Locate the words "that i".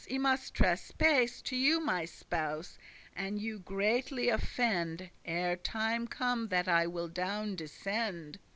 6.47-6.87